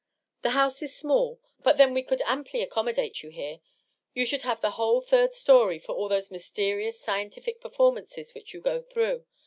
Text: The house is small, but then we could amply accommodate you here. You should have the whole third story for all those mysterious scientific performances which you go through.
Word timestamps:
The 0.41 0.49
house 0.57 0.81
is 0.81 0.95
small, 0.97 1.39
but 1.61 1.77
then 1.77 1.93
we 1.93 2.01
could 2.01 2.23
amply 2.25 2.63
accommodate 2.63 3.21
you 3.21 3.29
here. 3.29 3.59
You 4.15 4.25
should 4.25 4.41
have 4.41 4.59
the 4.59 4.71
whole 4.71 4.99
third 4.99 5.31
story 5.31 5.77
for 5.77 5.91
all 5.93 6.09
those 6.09 6.31
mysterious 6.31 6.99
scientific 6.99 7.61
performances 7.61 8.33
which 8.33 8.51
you 8.51 8.61
go 8.61 8.81
through. 8.81 9.25